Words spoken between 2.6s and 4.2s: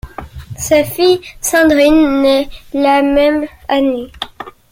la même année.